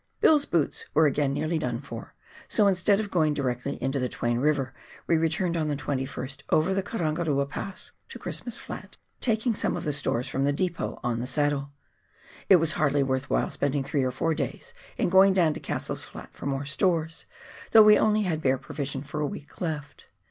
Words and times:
Bill's 0.19 0.45
boots 0.47 0.85
were 0.95 1.05
again 1.05 1.31
nearly 1.31 1.59
done 1.59 1.79
for, 1.79 2.15
so 2.47 2.65
instead 2.65 2.99
of 2.99 3.11
going 3.11 3.35
direct 3.35 3.67
into 3.67 3.99
the 3.99 4.09
Twain 4.09 4.39
River, 4.39 4.73
we 5.05 5.15
returned 5.15 5.55
on 5.55 5.67
the 5.67 5.75
21st 5.75 6.41
over 6.49 6.73
the 6.73 6.81
Karangarua 6.81 7.47
Pass 7.47 7.91
to 8.09 8.17
Christmas 8.17 8.57
Flat, 8.57 8.97
taking 9.19 9.53
some 9.53 9.77
of 9.77 9.83
the 9.83 9.93
stores 9.93 10.33
LANDSBOROUGH 10.33 10.47
EIVER. 10.47 10.57
231 10.57 10.95
from 10.95 10.95
the 10.95 10.95
depot 10.97 11.07
on 11.07 11.19
the 11.19 11.27
saddle. 11.27 11.71
It 12.49 12.55
was 12.55 12.71
hardly 12.71 13.03
worth 13.03 13.29
while 13.29 13.51
spending 13.51 13.83
three 13.83 14.01
or 14.03 14.09
four 14.09 14.33
days 14.33 14.73
in 14.97 15.09
going 15.09 15.33
down 15.33 15.53
to 15.53 15.59
Cassell's 15.59 16.01
Flat 16.03 16.33
for 16.33 16.47
more 16.47 16.65
stores, 16.65 17.27
though 17.69 17.83
we 17.83 17.99
only 17.99 18.23
had 18.23 18.41
bare 18.41 18.57
provision 18.57 19.03
for 19.03 19.19
a 19.21 19.27
week 19.27 19.61
left. 19.61 20.07